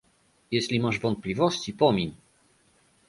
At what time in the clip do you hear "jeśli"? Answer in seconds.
0.51-0.79